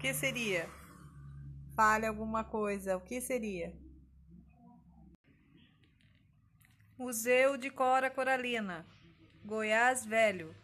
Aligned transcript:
que 0.00 0.14
seria? 0.14 0.66
Fale 1.76 2.06
alguma 2.06 2.42
coisa. 2.42 2.96
O 2.96 3.00
que 3.00 3.20
seria? 3.20 3.74
Museu 6.96 7.56
de 7.58 7.70
Cora 7.70 8.10
Coralina, 8.10 8.86
Goiás 9.44 10.06
Velho. 10.06 10.54